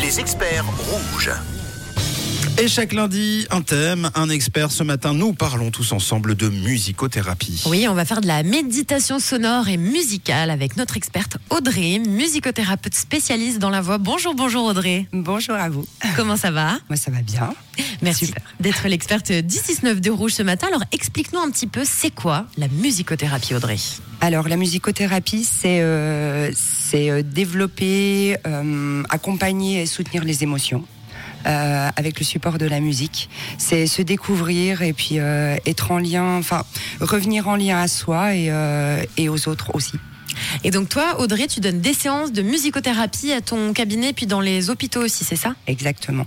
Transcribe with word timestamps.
Les 0.00 0.20
experts 0.20 0.64
rouges. 0.90 1.30
Et 2.56 2.68
chaque 2.68 2.92
lundi, 2.92 3.48
un 3.50 3.62
thème, 3.62 4.10
un 4.14 4.28
expert. 4.30 4.70
Ce 4.70 4.84
matin, 4.84 5.12
nous 5.12 5.32
parlons 5.32 5.72
tous 5.72 5.90
ensemble 5.90 6.36
de 6.36 6.48
musicothérapie. 6.48 7.64
Oui, 7.66 7.88
on 7.88 7.94
va 7.94 8.04
faire 8.04 8.20
de 8.20 8.28
la 8.28 8.44
méditation 8.44 9.18
sonore 9.18 9.68
et 9.68 9.76
musicale 9.76 10.50
avec 10.50 10.76
notre 10.76 10.96
experte 10.96 11.36
Audrey, 11.50 11.98
musicothérapeute 11.98 12.94
spécialiste 12.94 13.58
dans 13.58 13.70
la 13.70 13.80
voix. 13.80 13.98
Bonjour, 13.98 14.36
bonjour 14.36 14.66
Audrey. 14.66 15.08
Bonjour 15.12 15.56
à 15.56 15.68
vous. 15.68 15.84
Comment 16.14 16.36
ça 16.36 16.52
va? 16.52 16.78
Moi, 16.88 16.96
ça 16.96 17.10
va 17.10 17.22
bien. 17.22 17.52
Merci 18.02 18.26
Super. 18.26 18.42
d'être 18.60 18.86
l'experte 18.86 19.30
1069 19.30 20.00
de 20.00 20.10
Rouge 20.10 20.34
ce 20.34 20.44
matin. 20.44 20.68
Alors, 20.68 20.84
explique-nous 20.92 21.40
un 21.40 21.50
petit 21.50 21.66
peu, 21.66 21.82
c'est 21.84 22.14
quoi 22.14 22.46
la 22.56 22.68
musicothérapie, 22.68 23.54
Audrey? 23.54 23.78
Alors, 24.20 24.48
la 24.48 24.56
musicothérapie, 24.56 25.42
c'est 25.44 25.80
euh, 25.80 26.52
c'est, 26.54 27.10
euh, 27.10 27.22
développer, 27.22 28.36
euh, 28.46 29.02
accompagner 29.10 29.82
et 29.82 29.86
soutenir 29.86 30.22
les 30.22 30.44
émotions. 30.44 30.84
Euh, 31.46 31.88
avec 31.96 32.18
le 32.18 32.24
support 32.24 32.58
de 32.58 32.66
la 32.66 32.80
musique, 32.80 33.28
c'est 33.58 33.86
se 33.86 34.02
découvrir 34.02 34.82
et 34.82 34.92
puis 34.92 35.18
euh, 35.18 35.56
être 35.66 35.90
en 35.90 35.98
lien, 35.98 36.36
enfin 36.36 36.64
revenir 37.00 37.48
en 37.48 37.56
lien 37.56 37.78
à 37.78 37.88
soi 37.88 38.34
et, 38.34 38.46
euh, 38.50 39.02
et 39.16 39.28
aux 39.28 39.48
autres 39.48 39.74
aussi. 39.74 39.94
Et 40.64 40.70
donc, 40.70 40.88
toi, 40.88 41.20
Audrey, 41.20 41.46
tu 41.46 41.60
donnes 41.60 41.80
des 41.80 41.94
séances 41.94 42.32
de 42.32 42.42
musicothérapie 42.42 43.32
à 43.32 43.40
ton 43.40 43.72
cabinet, 43.72 44.12
puis 44.12 44.26
dans 44.26 44.40
les 44.40 44.70
hôpitaux 44.70 45.02
aussi, 45.02 45.24
c'est 45.24 45.36
ça? 45.36 45.54
Exactement. 45.66 46.26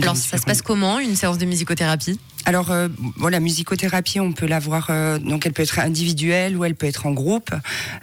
Alors, 0.00 0.16
ça 0.16 0.38
se 0.38 0.44
passe 0.44 0.62
comment, 0.62 0.98
une 0.98 1.16
séance 1.16 1.38
de 1.38 1.44
musicothérapie? 1.44 2.18
Alors, 2.44 2.70
euh, 2.70 2.88
voilà, 3.16 3.40
musicothérapie, 3.40 4.18
on 4.18 4.32
peut 4.32 4.46
l'avoir, 4.46 4.88
euh, 4.90 5.18
donc 5.18 5.46
elle 5.46 5.52
peut 5.52 5.62
être 5.62 5.78
individuelle 5.78 6.56
ou 6.56 6.64
elle 6.64 6.74
peut 6.74 6.86
être 6.86 7.06
en 7.06 7.12
groupe. 7.12 7.50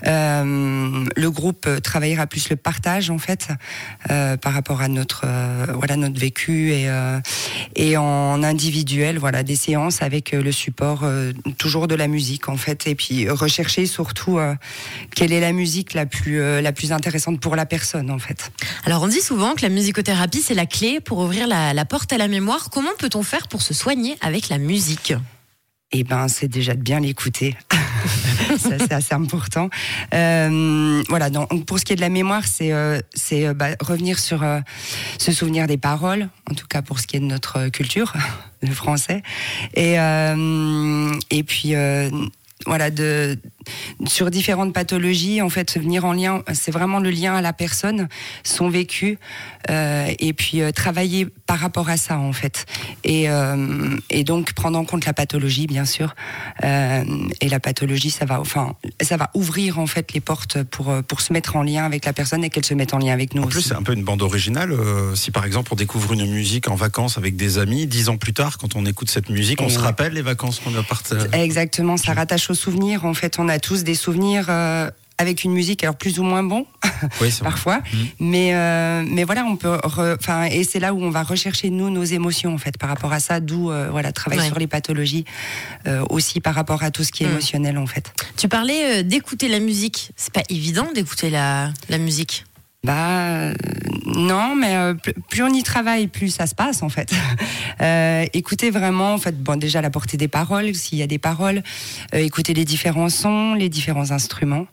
Euh, 0.08 1.06
le 1.16 1.32
groupe 1.32 1.66
euh, 1.68 1.80
travaillera 1.80 2.26
plus 2.26 2.50
le 2.50 2.56
partage, 2.56 3.10
en 3.10 3.18
fait, 3.18 3.50
par 4.08 4.54
rapport 4.54 4.82
à 4.82 4.88
notre, 4.88 5.26
voilà, 5.74 5.96
notre 5.96 6.20
vécu 6.20 6.74
et, 7.76 7.98
en 7.98 8.44
individuel, 8.44 9.18
voilà, 9.18 9.44
des 9.44 9.56
séances 9.56 10.02
avec 10.02 10.32
le 10.32 10.52
support 10.52 11.06
toujours 11.58 11.88
de 11.88 11.96
la 11.96 12.08
musique, 12.08 12.50
en 12.50 12.58
fait, 12.58 12.88
et 12.88 12.96
puis 12.96 13.30
rechercher 13.30 13.86
surtout 13.86 14.40
quelle 15.16 15.34
est 15.34 15.40
la 15.40 15.52
musique 15.52 15.94
la 15.94 16.06
plus, 16.06 16.62
la 16.62 16.72
plus 16.72 16.92
intéressante 16.92 17.40
pour 17.40 17.56
la 17.56 17.66
personne, 17.66 18.12
en 18.12 18.20
fait. 18.20 18.52
Alors, 18.86 19.04
on 19.04 19.08
dit 19.08 19.22
souvent 19.22 19.54
que 19.56 19.62
la 19.62 19.70
musicothérapie, 19.70 20.42
c'est 20.42 20.54
la 20.54 20.66
clé 20.66 21.00
pour 21.00 21.20
ouvrir 21.20 21.48
la, 21.48 21.74
la 21.74 21.86
porte 21.86 22.12
à 22.14 22.18
la 22.18 22.28
mémoire. 22.28 22.70
Comment 22.70 22.90
peut-on 22.98 23.24
faire 23.24 23.48
pour 23.48 23.62
se 23.62 23.74
soigner 23.74 24.18
la 24.50 24.58
musique 24.58 25.14
Eh 25.92 26.04
ben, 26.04 26.28
c'est 26.28 26.48
déjà 26.48 26.74
de 26.74 26.82
bien 26.82 27.00
l'écouter. 27.00 27.56
Ça, 28.58 28.78
c'est 28.80 28.94
assez 28.94 29.14
important. 29.14 29.70
Euh, 30.14 31.04
voilà. 31.10 31.30
Donc, 31.30 31.66
pour 31.66 31.80
ce 31.80 31.86
qui 31.86 31.94
est 31.94 31.96
de 31.96 32.02
la 32.02 32.10
mémoire, 32.10 32.44
c'est 32.46 32.72
euh, 32.72 33.00
euh, 33.34 33.54
bah, 33.54 33.70
revenir 33.82 34.20
sur 34.20 34.44
se 35.18 35.32
souvenir 35.32 35.68
des 35.68 35.78
paroles, 35.78 36.30
en 36.50 36.54
tout 36.54 36.68
cas 36.68 36.82
pour 36.82 37.00
ce 37.00 37.08
qui 37.08 37.18
est 37.18 37.20
de 37.20 37.26
notre 37.26 37.70
culture, 37.70 38.14
le 38.62 38.74
français, 38.74 39.24
et 39.76 39.96
et 41.30 41.44
puis. 41.44 41.74
voilà, 42.66 42.92
de, 42.92 43.40
sur 44.08 44.32
différentes 44.32 44.74
pathologies, 44.74 45.42
en 45.42 45.50
fait, 45.50 45.78
venir 45.78 46.06
en 46.06 46.14
lien, 46.14 46.44
c'est 46.54 46.72
vraiment 46.72 47.00
le 47.00 47.10
lien 47.10 47.36
à 47.36 47.42
la 47.42 47.54
personne, 47.54 48.08
son 48.44 48.70
vécu, 48.70 49.18
euh, 49.70 50.12
et 50.20 50.34
puis 50.34 50.62
euh, 50.62 50.72
travailler 50.72 51.28
par 51.46 51.60
rapport 51.60 51.90
à 51.90 51.98
ça, 51.98 52.18
en 52.18 52.34
fait. 52.34 52.66
Et, 53.04 53.30
euh, 53.30 53.96
et 54.10 54.24
donc 54.24 54.54
prendre 54.54 54.78
en 54.78 54.86
compte 54.86 55.06
la 55.06 55.14
pathologie, 55.14 55.68
bien 55.68 55.86
sûr. 55.86 56.16
Et 56.64 57.50
la 57.50 57.60
pathologie, 57.60 58.12
ça 58.12 58.26
va, 58.26 58.40
enfin, 58.40 58.76
ça 59.02 59.18
va 59.18 59.30
ouvrir 59.34 59.80
en 59.80 59.88
fait 59.88 60.14
les 60.14 60.20
portes 60.20 60.64
pour 60.64 60.94
pour 61.08 61.22
se 61.22 61.34
mettre 61.34 61.56
en 61.56 61.64
lien 61.64 61.86
avec 61.86 62.06
la 62.06 62.14
personne 62.14 62.44
et 62.44 62.50
qu'elle 62.50 62.66
se 62.66 62.74
mette 62.74 62.94
en 62.94 62.98
lien 62.98 63.14
avec 63.14 63.34
nous 63.34 63.44
En 63.44 63.48
plus, 63.48 63.62
c'est 63.62 63.76
un 63.76 63.84
peu 63.84 63.94
une 63.94 64.04
bande 64.04 64.22
originale. 64.22 64.76
Si 65.16 65.32
par 65.32 65.46
exemple 65.46 65.70
on 65.72 65.76
découvre 65.76 66.14
une 66.14 66.26
musique 66.32 66.70
en 66.70 66.76
vacances 66.76 67.18
avec 67.18 67.36
des 67.36 67.58
amis, 67.58 67.88
dix 67.88 68.10
ans 68.10 68.18
plus 68.18 68.34
tard, 68.34 68.58
quand 68.58 68.76
on 68.76 68.86
écoute 68.86 69.10
cette 69.10 69.30
musique, 69.30 69.62
on 69.62 69.68
Et 69.68 69.70
se 69.70 69.78
ouais. 69.78 69.84
rappelle 69.84 70.14
les 70.14 70.22
vacances 70.22 70.60
qu'on 70.60 70.76
a 70.78 70.84
partagées. 70.84 71.28
Exactement, 71.34 71.98
ça 71.98 72.14
rattache 72.14 72.50
aux 72.50 72.56
souvenirs. 72.56 73.06
En 73.06 73.14
fait, 73.14 73.40
on 73.40 73.50
a 73.50 73.59
tous 73.60 73.84
des 73.84 73.96
souvenirs 73.96 74.46
euh, 74.50 74.90
avec 75.18 75.44
une 75.44 75.52
musique, 75.52 75.84
alors 75.84 75.98
plus 75.98 76.18
ou 76.20 76.24
moins 76.24 76.44
bon 76.44 76.66
Oui, 77.22 77.30
parfois, 77.44 77.80
Mhm. 77.94 78.08
mais 78.20 78.56
euh, 78.56 79.04
mais 79.06 79.24
voilà, 79.26 79.44
on 79.46 79.58
peut, 79.58 79.78
enfin, 79.84 80.46
et 80.46 80.64
c'est 80.64 80.80
là 80.80 80.94
où 80.94 81.02
on 81.04 81.10
va 81.10 81.24
rechercher 81.24 81.70
nous 81.70 81.90
nos 81.90 82.04
émotions 82.04 82.54
en 82.54 82.58
fait 82.58 82.78
par 82.78 82.90
rapport 82.90 83.12
à 83.12 83.20
ça. 83.20 83.40
D'où 83.42 83.70
euh, 83.70 83.90
voilà, 83.92 84.12
travail 84.14 84.40
Ouais. 84.40 84.46
sur 84.48 84.58
les 84.60 84.68
pathologies, 84.68 85.26
euh, 85.88 86.04
aussi 86.10 86.40
par 86.40 86.56
rapport 86.56 86.84
à 86.84 86.92
tout 86.92 87.04
ce 87.04 87.12
qui 87.12 87.24
est 87.24 87.28
Mhm. 87.28 87.34
émotionnel 87.34 87.78
en 87.78 87.86
fait. 87.86 88.14
Tu 88.38 88.48
parlais 88.48 89.00
euh, 89.00 89.04
d'écouter 89.04 89.50
la 89.50 89.60
musique. 89.60 90.12
C'est 90.16 90.34
pas 90.34 90.44
évident 90.50 90.88
d'écouter 90.96 91.30
la, 91.30 91.72
la 91.90 91.98
musique. 91.98 92.46
Bah 92.86 92.94
euh, 93.28 93.54
non, 94.16 94.56
mais 94.56 94.76
euh, 94.76 94.94
plus- 95.30 95.44
on 95.44 95.54
y 95.54 95.64
travaille, 95.64 96.08
plus 96.08 96.30
ça 96.30 96.48
se 96.48 96.56
passe 96.56 96.84
en 96.84 96.90
fait. 96.90 97.12
Euh, 97.82 98.26
écoutez 98.34 98.72
vraiment, 98.72 99.14
en 99.14 99.18
fait, 99.18 99.42
bon 99.42 99.58
déjà 99.58 99.82
la 99.82 99.90
portée 99.90 100.18
des 100.18 100.28
paroles, 100.28 100.76
s'il 100.76 100.98
y 100.98 101.02
a 101.02 101.08
des 101.08 101.18
paroles, 101.18 101.64
euh, 102.14 102.18
écouter 102.18 102.54
les 102.54 102.66
différents 102.66 103.08
sons, 103.08 103.54
les 103.54 103.70
différents 103.70 104.12
instruments, 104.12 104.68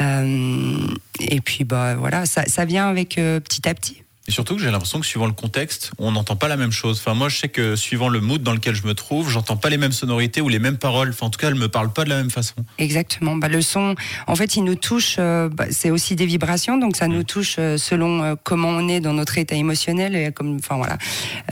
Euh, 0.00 0.86
et 1.20 1.40
puis 1.40 1.64
bah 1.64 1.94
voilà, 1.94 2.26
ça, 2.26 2.44
ça 2.46 2.64
vient 2.66 2.88
avec 2.88 3.16
euh, 3.16 3.40
petit 3.40 3.66
à 3.68 3.74
petit. 3.74 4.03
Et 4.26 4.30
surtout 4.32 4.56
que 4.56 4.62
j'ai 4.62 4.70
l'impression 4.70 5.00
que 5.00 5.06
suivant 5.06 5.26
le 5.26 5.32
contexte, 5.34 5.90
on 5.98 6.12
n'entend 6.12 6.34
pas 6.36 6.48
la 6.48 6.56
même 6.56 6.72
chose. 6.72 6.98
Enfin, 6.98 7.12
moi, 7.12 7.28
je 7.28 7.36
sais 7.36 7.48
que 7.48 7.76
suivant 7.76 8.08
le 8.08 8.20
mood 8.20 8.42
dans 8.42 8.54
lequel 8.54 8.74
je 8.74 8.86
me 8.86 8.94
trouve, 8.94 9.28
j'entends 9.28 9.58
pas 9.58 9.68
les 9.68 9.76
mêmes 9.76 9.92
sonorités 9.92 10.40
ou 10.40 10.48
les 10.48 10.58
mêmes 10.58 10.78
paroles. 10.78 11.10
Enfin, 11.10 11.26
en 11.26 11.30
tout 11.30 11.38
cas, 11.38 11.48
elles 11.48 11.54
me 11.56 11.68
parlent 11.68 11.92
pas 11.92 12.04
de 12.04 12.08
la 12.08 12.16
même 12.16 12.30
façon. 12.30 12.54
Exactement. 12.78 13.36
Bah, 13.36 13.48
le 13.48 13.60
son, 13.60 13.94
en 14.26 14.34
fait, 14.34 14.56
il 14.56 14.64
nous 14.64 14.76
touche. 14.76 15.16
euh, 15.18 15.50
bah, 15.50 15.66
c'est 15.70 15.90
aussi 15.90 16.16
des 16.16 16.24
vibrations, 16.24 16.78
donc 16.78 16.96
ça 16.96 17.06
nous 17.06 17.20
Mm. 17.20 17.24
touche 17.24 17.56
euh, 17.58 17.76
selon 17.76 18.22
euh, 18.22 18.34
comment 18.42 18.68
on 18.68 18.88
est 18.88 19.00
dans 19.00 19.12
notre 19.12 19.36
état 19.36 19.56
émotionnel. 19.56 20.16
Et 20.16 20.32
comme, 20.32 20.56
enfin 20.56 20.76
voilà, 20.76 20.96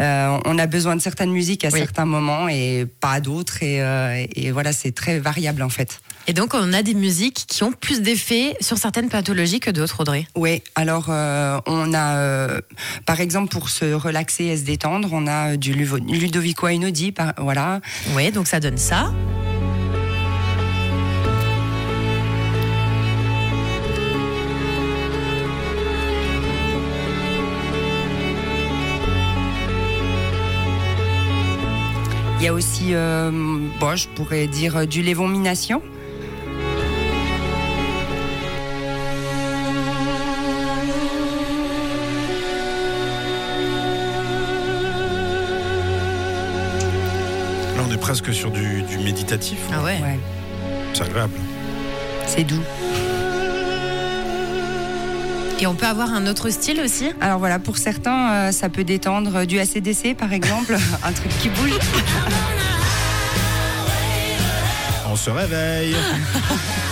Euh, 0.01 0.39
on 0.47 0.59
a 0.59 0.67
besoin 0.67 0.97
de 0.97 1.03
certaines 1.03 1.31
musiques 1.31 1.65
à 1.67 1.69
Oui. 1.73 1.79
certains 1.81 2.07
moments 2.07 2.49
et 2.49 2.87
pas 3.01 3.13
à 3.13 3.21
d'autres. 3.21 3.63
Et, 3.63 3.83
euh, 3.83 4.25
et 4.35 4.51
voilà, 4.51 4.73
c'est 4.73 4.93
très 4.93 5.19
variable 5.19 5.63
en 5.63 5.69
fait. 5.69 6.01
Et 6.29 6.33
donc, 6.33 6.55
on 6.55 6.73
a 6.73 6.83
des 6.83 6.95
musiques 6.95 7.45
qui 7.49 7.65
ont 7.65 7.73
plus 7.73 8.01
d'effet 8.01 8.57
sur 8.61 8.79
certaines 8.79 9.09
pathologies 9.09 9.59
que 9.61 9.71
d'autres, 9.73 10.01
Audrey? 10.01 10.27
Oui. 10.37 10.63
Alors, 10.77 11.07
euh, 11.09 11.61
on 11.67 11.93
a, 11.93 12.17
euh, 12.17 12.61
par 13.07 13.21
exemple, 13.21 13.51
pour 13.51 13.69
se 13.69 13.93
relaxer 13.93 14.45
et 14.45 14.57
se 14.57 14.65
détendre, 14.65 15.09
on 15.13 15.27
a 15.27 15.53
euh, 15.53 15.57
du 15.57 15.73
Ludovico 15.73 16.69
Einaudi, 16.69 17.13
par- 17.13 17.35
voilà. 17.39 17.81
Oui, 18.15 18.31
donc 18.33 18.47
ça 18.47 18.61
donne 18.61 18.79
ça. 18.79 19.13
Il 32.39 32.47
y 32.47 32.49
a 32.49 32.53
aussi, 32.55 32.95
euh, 32.95 33.31
bon, 33.79 33.95
je 33.95 34.09
pourrais 34.09 34.49
dire 34.49 34.79
euh, 34.79 34.85
du 34.85 35.01
Lévon-Mination. 35.03 35.81
Est 47.93 47.99
presque 48.01 48.33
sur 48.33 48.51
du, 48.51 48.83
du 48.83 48.99
méditatif. 48.99 49.59
Ah 49.73 49.83
ouais. 49.83 49.99
Ouais, 50.03 50.19
C'est 50.95 51.03
agréable. 51.05 51.35
c'est 52.27 52.45
doux. 52.45 52.63
Et 55.61 55.67
on 55.67 55.75
peut 55.75 55.87
avoir 55.87 56.13
un 56.13 56.27
autre 56.27 56.51
style 56.51 56.81
aussi? 56.81 57.13
Alors 57.21 57.39
voilà, 57.39 57.61
pour 57.61 57.77
certains, 57.79 58.33
euh, 58.33 58.53
ça 58.53 58.69
peut 58.69 58.83
détendre 58.83 59.45
du 59.47 59.61
ACDC 59.61 60.17
par 60.17 60.33
exemple, 60.33 60.75
un 61.05 61.13
truc 61.13 61.31
qui 61.41 61.49
bouge. 61.51 61.79
On 65.09 65.15
se 65.17 65.31
réveille. 65.31 65.95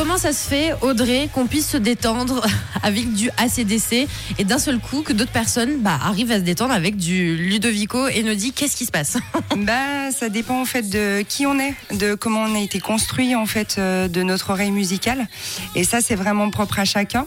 Comment 0.00 0.16
ça 0.16 0.32
se 0.32 0.48
fait, 0.48 0.72
Audrey, 0.80 1.28
qu'on 1.30 1.46
puisse 1.46 1.68
se 1.68 1.76
détendre 1.76 2.40
avec 2.82 3.12
du 3.12 3.28
ACDC 3.36 4.08
et 4.38 4.44
d'un 4.44 4.58
seul 4.58 4.78
coup 4.78 5.02
que 5.02 5.12
d'autres 5.12 5.30
personnes 5.30 5.82
bah, 5.82 5.98
arrivent 6.02 6.32
à 6.32 6.36
se 6.36 6.42
détendre 6.42 6.72
avec 6.72 6.96
du 6.96 7.36
Ludovico 7.36 8.08
et 8.08 8.22
nous 8.22 8.34
dit 8.34 8.54
qu'est-ce 8.54 8.76
qui 8.76 8.86
se 8.86 8.90
passe? 8.90 9.18
Bah, 9.58 10.10
ça 10.10 10.30
dépend 10.30 10.62
en 10.62 10.64
fait 10.64 10.88
de 10.88 11.20
qui 11.28 11.44
on 11.44 11.58
est, 11.58 11.74
de 11.92 12.14
comment 12.14 12.44
on 12.44 12.54
a 12.54 12.60
été 12.60 12.80
construit 12.80 13.34
en 13.34 13.44
fait, 13.44 13.76
euh, 13.76 14.08
de 14.08 14.22
notre 14.22 14.48
oreille 14.50 14.70
musicale. 14.70 15.28
Et 15.74 15.84
ça, 15.84 16.00
c'est 16.00 16.14
vraiment 16.14 16.48
propre 16.48 16.78
à 16.78 16.86
chacun. 16.86 17.26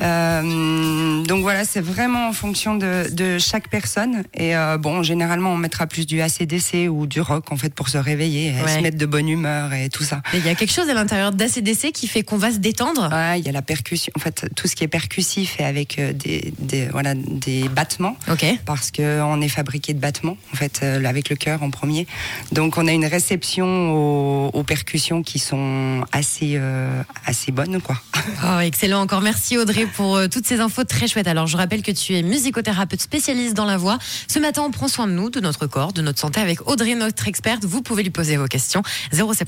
Euh, 0.00 0.93
donc 1.26 1.42
voilà, 1.42 1.64
c'est 1.64 1.80
vraiment 1.80 2.28
en 2.28 2.32
fonction 2.32 2.76
de, 2.76 3.08
de 3.12 3.38
chaque 3.38 3.68
personne. 3.68 4.24
Et 4.34 4.56
euh, 4.56 4.78
bon, 4.78 5.02
généralement, 5.02 5.50
on 5.52 5.56
mettra 5.56 5.86
plus 5.86 6.06
du 6.06 6.20
ACDC 6.20 6.88
ou 6.90 7.06
du 7.06 7.20
rock 7.20 7.50
en 7.52 7.56
fait 7.56 7.72
pour 7.74 7.88
se 7.88 7.98
réveiller, 7.98 8.48
et 8.58 8.62
Ouais. 8.62 8.76
se 8.76 8.80
mettre 8.80 8.98
de 8.98 9.06
bonne 9.06 9.28
humeur 9.28 9.72
et 9.72 9.88
tout 9.88 10.02
ça. 10.04 10.22
Mais 10.32 10.38
Il 10.40 10.46
y 10.46 10.48
a 10.48 10.54
quelque 10.54 10.72
chose 10.72 10.88
à 10.88 10.94
l'intérieur 10.94 11.32
d'ACDC 11.32 11.92
qui 11.92 12.06
fait 12.06 12.22
qu'on 12.22 12.36
va 12.36 12.50
se 12.52 12.58
détendre 12.58 13.08
Ouais, 13.12 13.40
il 13.40 13.46
y 13.46 13.48
a 13.48 13.52
la 13.52 13.62
percussion. 13.62 14.12
En 14.16 14.20
fait, 14.20 14.48
tout 14.54 14.68
ce 14.68 14.76
qui 14.76 14.84
est 14.84 14.88
percussif 14.88 15.58
et 15.60 15.64
avec 15.64 15.98
euh, 15.98 16.12
des, 16.12 16.52
des, 16.58 16.86
voilà, 16.86 17.14
des 17.14 17.68
battements. 17.68 18.16
Ok. 18.30 18.44
Parce 18.64 18.90
qu'on 18.90 19.40
est 19.40 19.48
fabriqué 19.48 19.94
de 19.94 19.98
battements, 20.00 20.36
en 20.52 20.56
fait, 20.56 20.80
euh, 20.82 21.04
avec 21.04 21.28
le 21.30 21.36
cœur 21.36 21.62
en 21.62 21.70
premier. 21.70 22.06
Donc, 22.52 22.78
on 22.78 22.86
a 22.86 22.92
une 22.92 23.06
réception 23.06 23.92
aux, 23.92 24.48
aux 24.52 24.62
percussions 24.62 25.22
qui 25.22 25.38
sont 25.38 26.04
assez, 26.12 26.52
euh, 26.56 27.02
assez 27.26 27.52
bonnes, 27.52 27.80
quoi. 27.80 28.00
Oh, 28.44 28.58
excellent. 28.60 29.00
Encore 29.00 29.20
merci 29.20 29.58
Audrey 29.58 29.86
pour 29.86 30.18
toutes 30.30 30.46
ces 30.46 30.60
infos 30.60 30.84
très 30.84 31.06
Alors, 31.16 31.46
je 31.46 31.56
rappelle 31.56 31.82
que 31.82 31.92
tu 31.92 32.14
es 32.14 32.22
musicothérapeute 32.22 33.00
spécialiste 33.00 33.54
dans 33.54 33.64
la 33.64 33.76
voix. 33.76 33.98
Ce 34.28 34.38
matin, 34.38 34.62
on 34.66 34.70
prend 34.70 34.88
soin 34.88 35.06
de 35.06 35.12
nous, 35.12 35.30
de 35.30 35.40
notre 35.40 35.66
corps, 35.66 35.92
de 35.92 36.02
notre 36.02 36.18
santé 36.18 36.40
avec 36.40 36.68
Audrey, 36.68 36.94
notre 36.94 37.28
experte. 37.28 37.64
Vous 37.64 37.82
pouvez 37.82 38.02
lui 38.02 38.10
poser 38.10 38.36
vos 38.36 38.46
questions. 38.46 38.82
070 39.12 39.44